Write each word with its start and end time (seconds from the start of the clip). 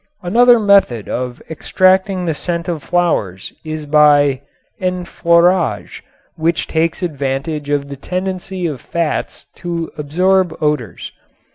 Another 0.23 0.57
method 0.59 1.07
of 1.07 1.43
extracting 1.47 2.25
the 2.25 2.33
scent 2.33 2.67
of 2.67 2.81
flowers 2.81 3.53
is 3.63 3.85
by 3.85 4.41
enfleurage, 4.81 6.01
which 6.35 6.65
takes 6.65 7.03
advantage 7.03 7.69
of 7.69 7.87
the 7.87 7.97
tendency 7.97 8.65
of 8.65 8.81
fats 8.81 9.45
to 9.57 9.91
absorb 9.99 10.55
odors. 10.59 11.11